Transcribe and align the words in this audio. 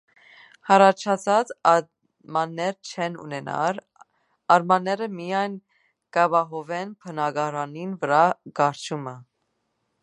Յառաջացած 0.67 1.51
արմատներ 1.71 2.79
չեն 2.93 3.19
ունենար, 3.25 3.81
արմատները 4.57 5.11
միայն 5.19 5.59
կ՚ապահովեն 6.19 6.97
բնակարանին 7.05 7.95
վրայ 8.05 8.25
կառչումը։ 8.61 9.17